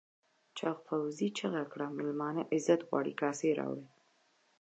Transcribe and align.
چاغ 0.57 0.77
پوځي 0.87 1.27
چیغه 1.37 1.63
کړه 1.71 1.87
مېلمانه 1.97 2.43
عزت 2.53 2.81
غواړي 2.87 3.13
کاسې 3.21 3.49
راوړئ. 3.59 3.87